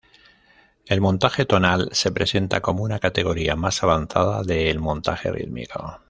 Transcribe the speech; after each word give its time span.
El 0.87 0.99
montaje 0.99 1.45
tonal 1.45 1.89
se 1.91 2.11
presenta 2.11 2.59
como 2.59 2.81
una 2.83 2.97
categoría 2.97 3.55
más 3.55 3.83
avanzada 3.83 4.41
de 4.41 4.71
el 4.71 4.79
montaje 4.79 5.31
rítmico. 5.31 5.99